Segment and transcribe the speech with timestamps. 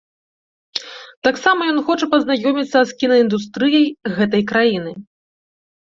[1.27, 3.85] Таксама ён хоча пазнаёміцца з кінаіндустрыяй
[4.19, 4.91] гэтай краіны.